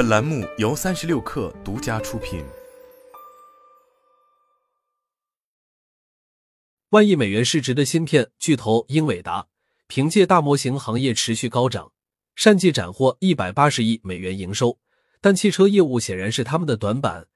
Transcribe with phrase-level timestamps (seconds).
[0.00, 2.42] 本栏目由三十六氪独家出品。
[6.88, 9.48] 万亿美元市值的芯片巨头英伟达，
[9.88, 11.92] 凭借大模型行业持续高涨，
[12.42, 14.78] 单季斩获一百八十亿美元营收，
[15.20, 17.26] 但汽车业务显然是他们的短板。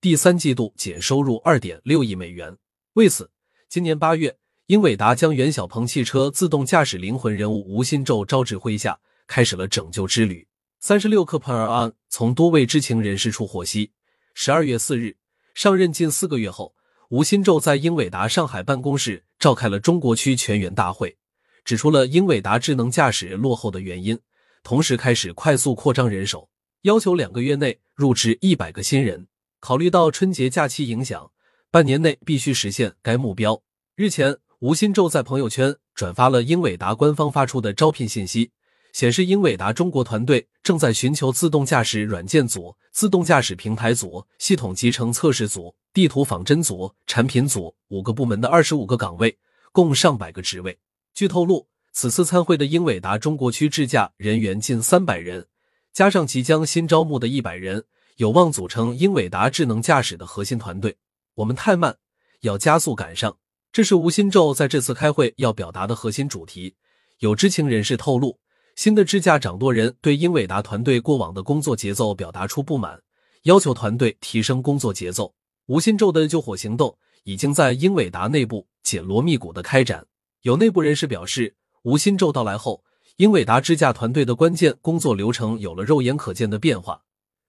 [0.00, 2.56] 第三季度仅收入二点六亿美元。
[2.94, 3.30] 为此，
[3.68, 4.38] 今年八月，
[4.68, 10.48] 英伟达将袁小鹏汽车自动驾驶灵魂人物吴新宙招至麾下，开始了拯救之旅。
[10.86, 13.92] 三十六氪 Per On 从多位知情人士处获悉，
[14.34, 15.16] 十二月四日
[15.54, 16.74] 上任近四个月后，
[17.08, 21.16] 吴新宙在英伟达上海办公室召开了中国区全员大会，
[21.64, 24.20] 指出了英伟达智能驾驶落后的原因，
[24.62, 26.50] 同时开始快速扩张人手，
[26.82, 29.26] 要求两个月内入职一百个新人。
[29.60, 31.30] 考虑到春节假期影响，
[31.70, 33.62] 半年内必须实现该目标。
[33.96, 38.50] 日前，吴新宙在朋友圈转发了英伟达官方发出的招聘信息。
[38.94, 49.36] 显示英伟达中国团队正在寻求自动驾驶软件组、自动驾驶平台组、系统集成测试组、地图仿真组、产品组五个部门的二十五个岗位，
[49.72, 50.78] 共上百个职位。
[51.12, 55.44] 据透露，此次参会的英伟达中国区智驾人员近三百人，
[55.92, 57.82] 加上即将新招募的一百人，
[58.18, 60.96] 有望组成英伟达智能驾驶的核心团队。
[61.34, 61.96] 我们太慢，
[62.42, 63.36] 要加速赶上，
[63.72, 66.76] 这是吴新宙在这次开会要表达的核心主题。
[67.18, 68.38] 有知情人士透露。
[68.76, 73.00] 新的支架掌舵人对英伟达团队过往的工作节奏表达出不满，
[73.44, 75.32] 要求团队提升工作节奏。
[75.66, 80.04] 吴新宙的救火行动已经在英伟达内部紧锣密鼓的开展。
[80.42, 82.84] 有内部人士表示，吴新宙到来后，
[83.16, 87.02] 英伟达支架团队的关键工作流程有了肉眼可见的变化，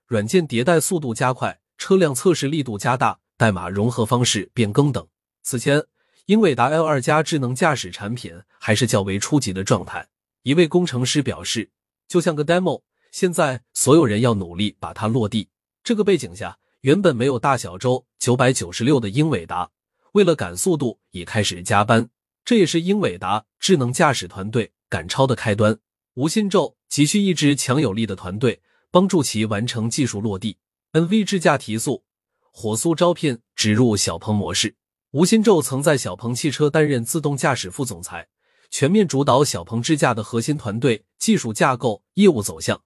[0.05, 5.05] 软件迭代速度加快，车辆测试力度加大，代码融合方式变更等。
[5.41, 5.83] 此前，
[6.27, 10.07] 英伟达 L 二加智能驾驶产品还是较为初级的状态。
[10.45, 11.71] 一位工程师表示
[12.07, 15.49] ：“就像个 demo，现在所有人要努力把它落地。”
[15.83, 19.71] 这个背景下，原本没有大小周九百九十六的英伟达，
[20.11, 22.07] 为了赶速度，已开始加班。
[22.43, 25.79] 这也是英伟达智能驾驶团队赶超的开端。
[26.13, 28.61] 吴新宙急需一支强有力的团队，
[28.91, 30.59] 帮助其完成技术落地。
[30.91, 32.03] NV 智驾提速，
[32.51, 34.75] 火速招聘，植入小鹏模式。
[35.09, 38.27] 吴新宙曾在小鹏汽车担任自动驾驶副总裁。
[38.69, 42.81] 全面主导小鹏智驾的核心团队技术架构、业务走向，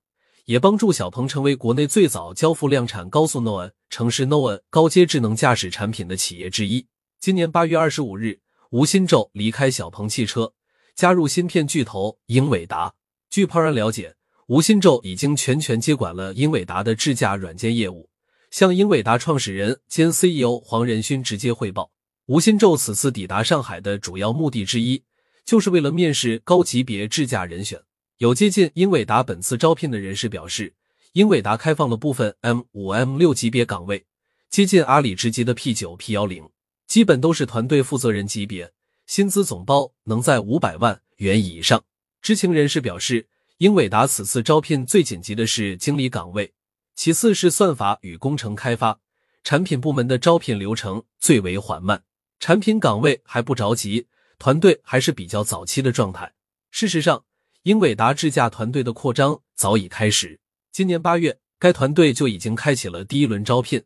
[0.45, 6.87] 也帮助小鹏成为国内最早交付量产高速 Noah 城市 Noah 高阶智能驾驶产品的企业之一。
[7.19, 8.39] 今年八月二十五日，
[8.71, 10.53] 吴新宙离开小鹏汽车，
[10.95, 12.93] 加入芯片巨头英伟达。
[13.29, 14.15] 据旁人了解，
[14.47, 18.09] 吴新宙已经全权接管了英伟达的智驾软件业务，
[18.51, 21.91] 向英伟达创始人兼 CEO 黄仁勋直接汇报。
[22.27, 25.03] 吴新宙此次抵达上海的主要目的之一。
[25.49, 27.81] 就是为了面试高级别智驾人选。
[28.17, 30.75] 有接近英伟达本次招聘的人士表示，
[31.13, 34.05] 英伟达开放了部分 M 五、M 六级别岗位，
[34.51, 36.47] 接近阿里职级的 P 九、P 幺零，
[36.85, 38.71] 基本都是团队负责人级别，
[39.07, 41.83] 薪资总包能在五百万元以上。
[42.21, 43.27] 知情人士表示，
[43.57, 46.53] 英伟达此次招聘最紧急的是经理岗位，
[46.93, 48.99] 其次是算法与工程开发，
[49.43, 52.03] 产品部门的招聘流程最为缓慢，
[52.39, 54.05] 产品岗位还不着急。
[54.39, 56.33] 团队还是比较早期的状态。
[56.71, 57.25] 事实上，
[57.63, 60.39] 英伟达智驾团队的扩张早已开始。
[60.71, 63.83] 今年八月，该团队就已经开启了第一轮招聘。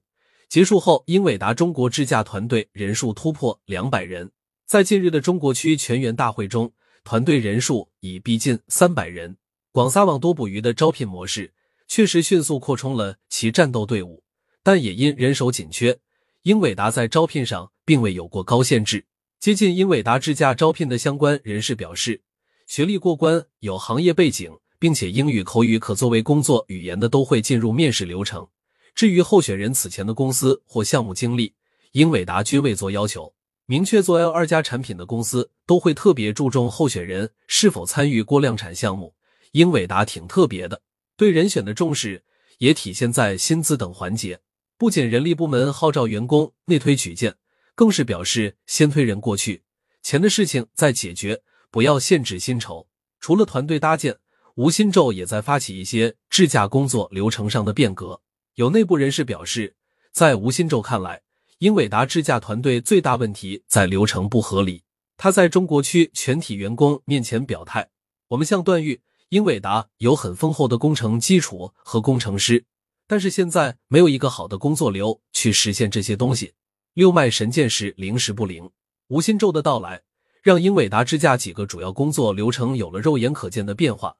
[0.47, 4.31] 结束后，英伟达中国智驾团队人数突破两百人。
[4.67, 6.71] 在近日的中国区全员大会中，
[7.03, 9.35] 团队人数已逼近三百人。
[9.71, 11.51] 广撒网多捕鱼的招聘模式
[11.87, 14.23] 确实迅速扩充了其战斗队伍，
[14.61, 15.97] 但也因人手紧缺，
[16.43, 19.03] 英伟达在招聘上并未有过高限制。
[19.43, 22.21] 接近英伟达智驾招聘的相关人士表示，
[22.65, 24.49] 学历过关、有行业背景，
[24.79, 28.47] 并且英语口语可作为工作语言的都会进入面试流程。
[28.95, 31.53] 至于候选人此前的公司或项目经历，
[31.91, 33.33] 英伟达均未做要求。
[33.65, 39.13] 明确做 L 二加产品的公司都会特别注重候选人是否参与过量产项目。
[39.51, 40.81] 英伟达挺特别的，
[41.17, 42.23] 对人选的重视
[42.59, 44.39] 也体现在薪资等环节。
[44.77, 47.35] 不仅人力部门号召员工内推举荐。
[47.75, 49.63] 更是表示先推人过去，
[50.01, 51.41] 钱的事情再解决，
[51.71, 52.87] 不要限制薪酬。
[53.19, 54.17] 除了团队搭建，
[54.55, 58.21] 吴新宙也在发起一些智驾工作流程上的变革。
[58.55, 59.75] 有内部人士表示，
[60.11, 61.21] 在吴新宙看来，
[61.57, 64.83] 英伟达智驾团队最大问题在流程不合理。
[65.17, 67.89] 他在中国区全体员工面前表态
[68.29, 72.65] ：“我们向段誉，英伟达有很丰厚的工程基础和工程师，
[73.07, 76.53] 但是现在没有一个好的工作流去实现这些东西。”
[76.93, 78.69] 六脉神剑时灵时不灵，
[79.07, 80.03] 吴新宙的到来
[80.43, 84.15] 让英伟达支架几个主要工作流程有了肉眼可见的变化，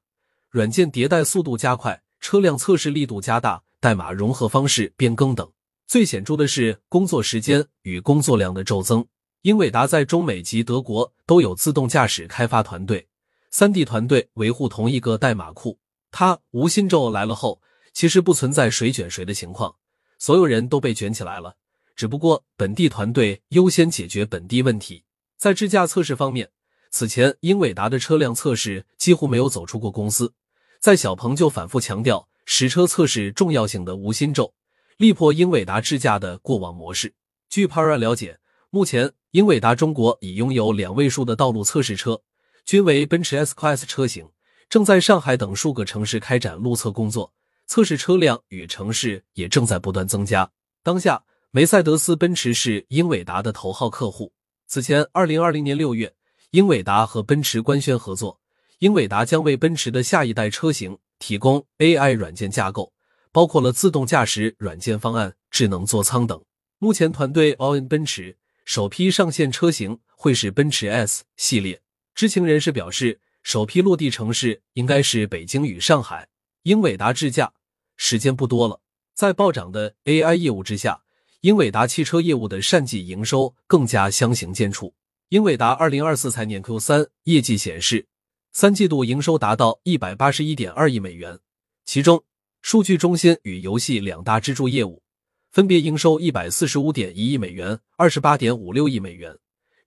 [0.50, 5.48] 软件迭代速度加快，车辆测试力度加大，代码融合方式变更等。
[5.86, 9.06] 最显著的是工作时间与工作量的骤增。
[9.44, 13.08] 英伟达在中美及德国都有自动驾驶开发团队，
[13.52, 15.78] 三 D 团队维护同一个代码库。
[16.10, 17.62] 它无心咒来了后，
[17.94, 19.76] 其实不存在谁卷谁的情况，
[20.18, 21.58] 所有人都被卷起来了。
[21.96, 25.04] 只不过本地团队优先解决本地问题。
[25.38, 26.50] 在智驾测试方面，
[26.90, 30.34] 此前英伟达的车辆测试几乎没有走出过公司。
[30.80, 34.54] 在小鹏就反复强调实车测试重要性的无心咒，
[34.98, 37.14] 力破英伟达智驾的过往模式。
[37.50, 42.22] 据 Para 了解，目前英伟达中国已拥有两位数的道路测试车，
[42.66, 44.30] 均为奔驰 S Class 车型，
[44.68, 47.34] 正在上海等数个城市开展路测工作，
[47.66, 50.52] 测试车辆与城市也正在不断增加。
[50.82, 51.24] 当下，
[51.56, 54.34] 梅赛德斯奔驰是英伟达的头号客户。
[54.66, 56.12] 此前，二零二零年六月，
[56.50, 58.40] 英伟达和奔驰官宣合作，
[58.80, 62.92] 英伟达将为奔驰的下一代车型提供 AI 软件架构，
[63.32, 66.44] 包括了自动驾驶软件方案、智能座舱等。
[66.80, 68.36] 目前，团队 All in 奔驰
[68.66, 71.80] 首批上线车型会是奔驰 S 系列。
[72.16, 76.28] 知情人士表示，首批落地城市应该是北京与上海。
[76.64, 77.54] 英伟达智驾
[77.96, 78.82] 时间不多了，
[79.14, 81.02] 在暴涨的 AI 业务之下。
[81.44, 84.94] 英伟达汽车业务的善季营收更加相形见绌。
[85.28, 88.08] 英伟达二零二四财年 Q 三业绩显示，
[88.54, 91.38] 三季度营收达到一百八十一点二亿美元，
[91.84, 92.24] 其中
[92.62, 95.04] 数据中心与游戏两大支柱业务
[95.52, 99.38] 分别营收一百四十五点一亿美元、二十八点五六亿美元，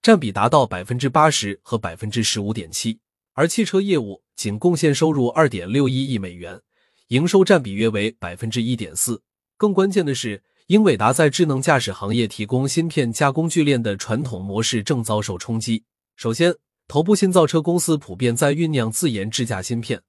[0.03, 3.00] 占比达到百分之八十和百分之十五点七。
[3.32, 6.61] 而汽车业务仅贡献收入二点六一亿美元，
[7.08, 9.23] 营收占比约为百分之一点四。
[9.56, 10.43] 更关键的是。
[10.68, 15.84] 英伟达在智能驾驶行业提供芯片加工聚链的传统模式正遭受冲击。
[16.16, 16.56] 首先，
[16.88, 20.02] 头部新造车公司普遍在酝酿自研智驾芯片。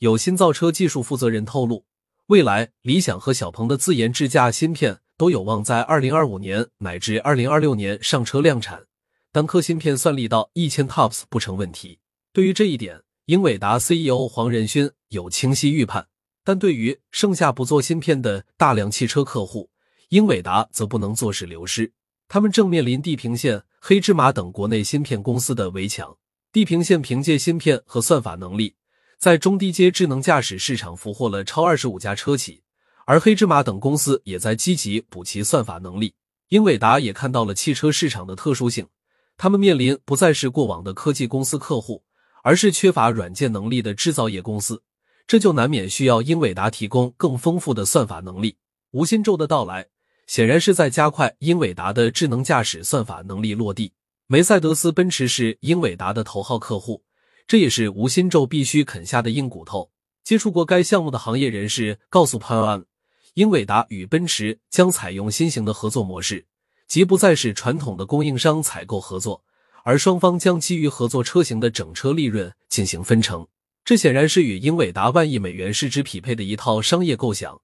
[0.00, 1.84] 有新造车技术负责人透露，
[2.26, 8.82] 未来理想和小鹏的自研智驾芯片都有望在二零二五年乃至二零二六年上车量产，
[9.30, 12.00] 单颗芯片算力到一千 TOPS 不成问题。
[12.32, 16.08] 对于这一点，英伟达 CEO 黄仁勋有清晰预判。
[16.42, 19.70] 但对于剩下不做芯片的大量汽车客户，
[20.10, 21.92] 英伟达则不能坐视流失，
[22.26, 26.16] 他们正面临地平线、黑芝麻等国内芯片公司的围墙。
[26.50, 28.74] 地平线凭借芯片和算法能力，
[29.20, 32.64] 在中低阶智能驾驶市场俘获了超二十五家车企，
[33.06, 36.12] 而黑芝麻等公司也在积极补齐算法能力。
[36.48, 38.88] 英伟达也看到了汽车市场的特殊性，
[39.36, 42.02] 他们面临不再是过往的科技公司客户，
[42.42, 44.82] 而是缺乏软件能力的制造业公司，
[45.28, 48.56] 这就难免需要英伟达提供更丰富的算法能力。
[48.90, 49.86] 吴新宙的到来。
[50.30, 53.92] 显然是在加快英伟达的智能驾驶算法能力落地。
[54.28, 57.02] 梅赛德斯奔驰是英伟达的头号客户，
[57.48, 59.90] 这也是吴心咒必须啃下的硬骨头。
[60.22, 62.86] 接触过该项目的行业人士告诉 p a n
[63.34, 66.46] 英伟达与奔驰将采用新型的合作模式，
[66.86, 69.42] 即不再是传统的供应商采购合作，
[69.82, 73.44] 而双方将基于合作车型的整车利润进行分成。
[73.84, 77.60] 这显然是与英伟达万亿美元市值匹配的一套商业构想。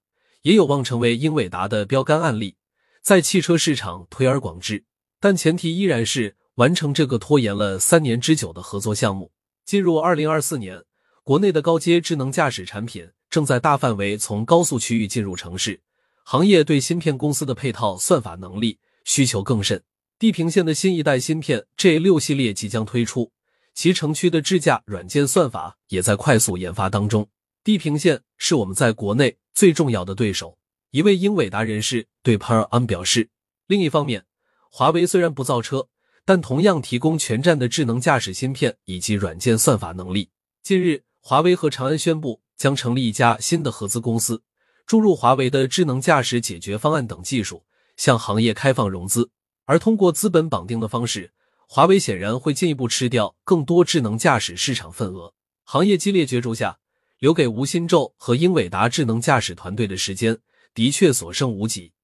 [0.46, 2.54] 也有望成为英伟达的标杆案例，
[3.02, 4.84] 在汽车市场推而广之，
[5.19, 9.32] 但前提依然是完成这个拖延了三年之久的合作项目。
[9.64, 10.84] 进入二零二四年，
[11.25, 15.81] 国内的高阶智能驾驶产品正在大范围从高速区域进入城市，
[16.22, 19.82] 行业对芯片公司的配套算法能力需求更甚。
[20.16, 23.32] 地平线的新一代芯片 J 六系列即将推出，
[23.75, 27.28] 其城区的智驾软件算法也在快速研发当中。
[27.64, 29.38] 地平线是我们在国内。
[29.56, 30.58] 最重要的对手，
[30.90, 33.30] 一位英伟达人士对 Per An 表示。
[33.66, 34.26] 另一方面，
[34.70, 35.88] 华为虽然不造车，
[36.26, 40.28] 但同样提供全站的智能驾驶芯片以及软件算法能力。
[40.62, 44.42] 近日，华为和长安宣布将成立一家新的合资公司，
[44.84, 47.64] 注入华为的智能驾驶解决方案等技术，
[47.96, 49.30] 向行业开放融资。
[49.64, 51.32] 而通过资本绑定的方式，
[51.66, 55.32] 华为显然会进一步吃掉更多智能驾驶市场份额。
[55.64, 56.78] 行业激烈角逐下。
[57.18, 60.38] 留给吴新宙和英伟达智能驾驶团队的时间
[60.75, 61.96] 的确所剩无几。